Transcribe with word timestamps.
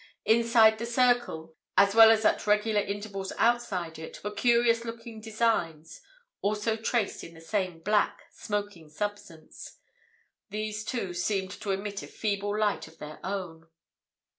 Inside 0.25 0.79
this 0.79 0.95
circle, 0.95 1.53
as 1.77 1.93
well 1.93 2.09
as 2.09 2.25
at 2.25 2.47
regular 2.47 2.81
intervals 2.81 3.31
outside 3.37 3.99
it, 3.99 4.23
were 4.23 4.31
curious 4.31 4.83
looking 4.83 5.21
designs, 5.21 6.01
also 6.41 6.75
traced 6.75 7.23
in 7.23 7.35
the 7.35 7.39
same 7.39 7.81
black, 7.81 8.23
smoking 8.31 8.89
substance. 8.89 9.77
These, 10.49 10.85
too, 10.85 11.13
seemed 11.13 11.51
to 11.51 11.69
emit 11.69 12.01
a 12.01 12.07
feeble 12.07 12.57
light 12.57 12.87
of 12.87 12.97
their 12.97 13.23
own. 13.23 13.67